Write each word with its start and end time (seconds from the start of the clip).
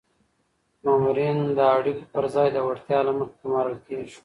مامورین 0.83 1.39
د 1.57 1.59
اړیکو 1.77 2.03
پر 2.13 2.25
ځای 2.33 2.47
د 2.53 2.57
وړتیا 2.67 2.99
له 3.07 3.11
مخې 3.17 3.35
ګمارل 3.41 3.77
کیږي. 3.87 4.15